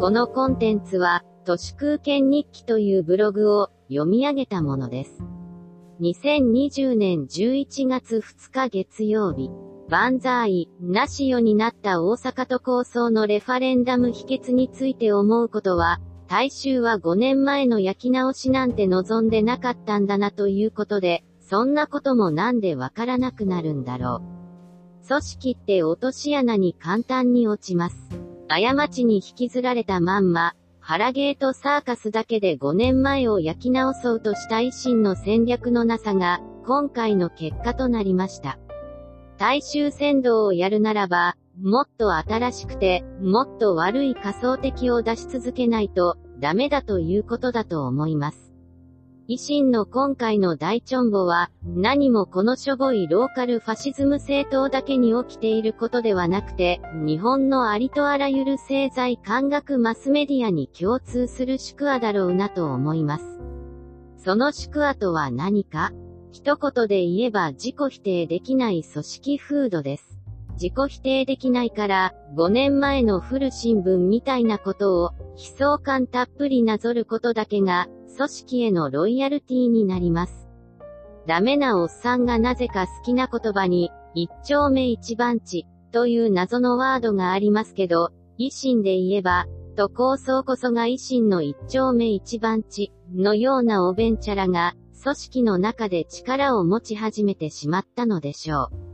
[0.00, 5.24] このコンテンツは、都市空間日記というブログを読み上げたものです。
[6.00, 9.50] 2020年11月2日月曜日、
[9.88, 24.22] 万歳、なしよになった大阪都構想のレファレンダム秘訣について思うことは、大衆は5年前の焼き直しなんて望んでなかったんだなということで、そんなこともなんでわからなくなるんだろ
[25.02, 25.08] う。
[25.08, 28.07] 組織って落とし穴に簡単に落ちます。
[28.48, 38.58] 過ちに引きずられたまんま、腹ゲートサーカスだけで5年前を焼き直そうとした維新の戦略のなさが、今回の結果となりました。
[39.36, 48.47] 大衆先導をやるならば、もっと新しくて、もっと悪い仮想敵を出し続けないと、ダメだということだと思います。
[49.30, 63.38] 維新の今回の大チョンボは、何もこのしょぼいローカルファシズム政党だけに起きていることではなくて、日本のありとあらゆる政財感学マスメディアに共通する宿話だろうなと思います。
[64.16, 65.92] その宿話とは何か？
[66.32, 70.18] 一言で言えば自己否定できない組織風土です。
[70.52, 77.86] 自己否定できないから、5年前の古新聞みたいなことを、悲壮感たっぷりなぞることだけが、
[78.16, 80.48] 組織へのロイヤルティーになります。
[81.28, 98.88] ダメなおっさんがなぜか好きな言葉に、一丁目一番地、という謎のワードがありますけど、維新で言えば、と構想こそが維新の一丁目一番地、のようなおべんちゃらが、組織の中で力を持ち始めてしまったのでしょう。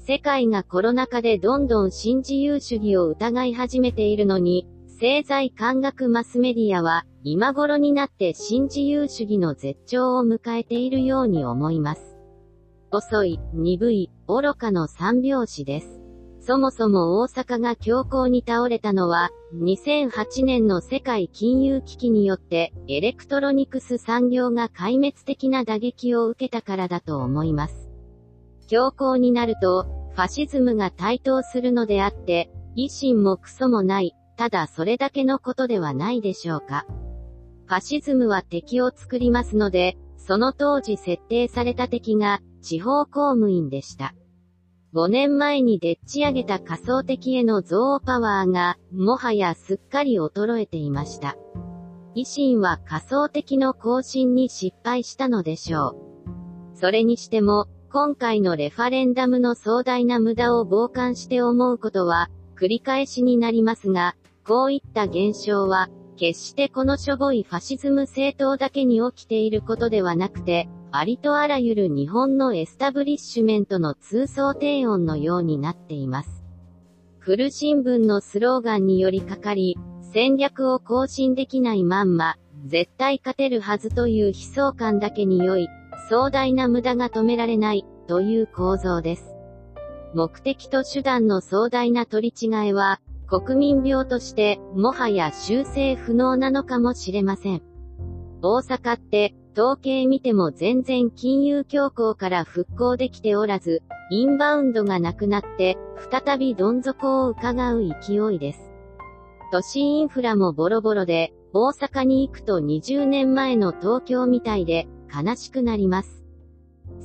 [0.00, 4.66] 世界がコロナ禍でどんどん新自由主義を疑い始めているのに、
[4.98, 12.16] 政財感学マスメディアは、今頃になって新自由主義の絶頂を迎えているように思います。
[12.90, 16.00] 遅い、鈍い、愚かの三拍子です。
[16.40, 27.90] そもそも大阪が恐慌に倒れたのは、2008年の世界金融危機によって、エレクトロニクス産業が壊滅的な打撃を受けたからだと思います。
[28.66, 29.84] 恐慌になると、
[30.14, 36.86] ファシズムが台頭するのであって、維新もクソもない、ただそれだけのことではないでしょうか。
[37.66, 44.14] ファシズムは敵を作りますので、その当時設定された敵が、地方公務員でした。
[44.94, 51.36] 5年前にでっち上げた仮想敵への憎悪パワーが、もはやすっかり衰えていました。
[52.14, 55.96] 維新は仮想敵の更新に失敗したのでしょ
[56.74, 56.78] う。
[56.78, 64.16] それにしても、今回のレファレンダムの壮大な無駄を傍観して思うことは、繰り返しになりますが、
[64.46, 76.44] こういった現象は、決してこのしょぼいファシズム政党だけに起きていることではなくて、ありとあらゆる日本のエスタブリッシュメントの通奏低音のようになっています。
[77.18, 79.76] 古新聞のスローガンによりかかり、
[80.12, 82.36] 戦略を更新できないまんま、
[82.66, 85.68] 絶対勝てるはずという悲壮感だけに良い、
[86.08, 89.34] 壮大な無駄が止められない、という構造です。
[90.14, 97.62] 目的と手段の壮大な取り違えは、国民病として、もはや修正不能なのかもしれません。
[98.40, 105.76] 大阪って、統計見ても全然金融恐慌から復興できておらず、インバウンドがなくなって、
[106.10, 108.70] 再びどん底を伺う勢いです。
[109.50, 116.22] 都市インフラもボロボロで、大阪に行くと20年前の東京みたいで、悲しくなります。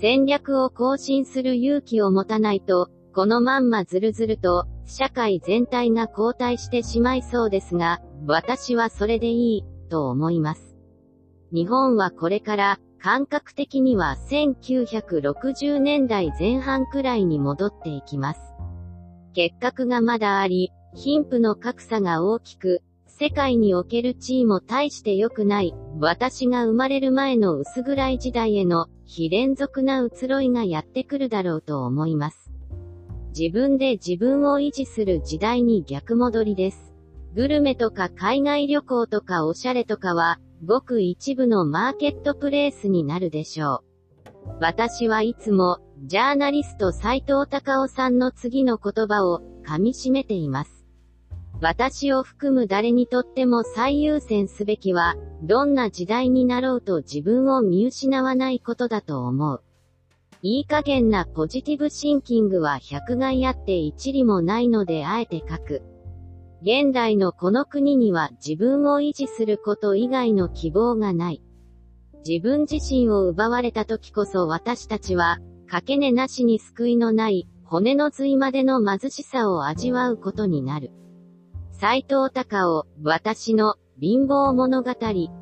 [0.00, 10.76] 戦略を更新する勇気を持たないと、このまんまずるずると、社会全体が後退してしまいそうですが、私はそれでいい、と思います。
[11.52, 18.40] 日本はこれから、感覚的には1960年代前半くらいに戻っていきます。
[19.34, 32.47] 結核がまだあり、貧富の格差が大きく、世界における地位も大して良くない、私が生まれる前の薄暗い時代への、非連続な移ろいがやってくるだろうと思います。
[33.38, 36.92] 自分で自分を維持する時代に逆戻りです。
[37.36, 43.84] グルメとか海外旅行とかおしゃれとかは、ごく一部のマーケットプレイスになるでしょ
[44.24, 44.58] う。
[44.58, 50.84] 私はいつも、ジャーナリスト斎藤隆夫さんの次の言葉を、噛み締めています。
[51.60, 55.14] 私を含む誰にとっても最優先すべきは、
[55.44, 59.62] どんな時代になろうと自分を見失わないことだと思う。
[60.40, 65.82] いい加減なポジティブシンキングは百害あって一理もないのであえて書く。
[66.62, 71.42] 現代のこの国には自分を維持すること以外の希望がない。
[72.24, 80.92] 自分自身を奪われた時こそ私たちは、かけねなしに救いのない、骨の髄までの貧しさを味わうことになる。
[81.72, 84.94] 斎藤隆夫、私の貧乏物語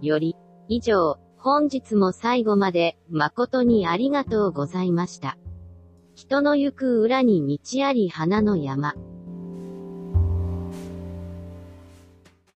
[0.00, 0.34] より、
[0.68, 1.18] 以上、
[1.50, 5.38] 本日も最後まで誠にありがとうございました。
[6.14, 8.94] 人の行く裏に道あり花の山。